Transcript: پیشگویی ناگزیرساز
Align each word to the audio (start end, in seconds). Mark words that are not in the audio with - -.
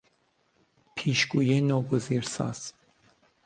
پیشگویی 0.95 1.61
ناگزیرساز 1.61 2.73